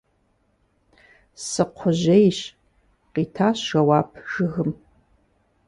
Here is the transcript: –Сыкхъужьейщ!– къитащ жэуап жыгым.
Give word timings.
–Сыкхъужьейщ!– 1.49 2.39
къитащ 3.13 3.57
жэуап 3.67 4.09
жыгым. 4.29 4.69